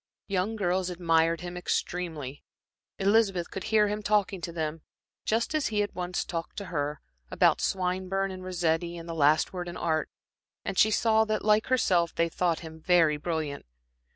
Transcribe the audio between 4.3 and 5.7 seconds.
to them, just as